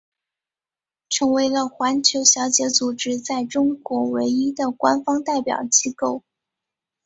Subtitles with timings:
[1.09, 6.23] 成为了环球小姐组织在中国唯一的官方代表机构。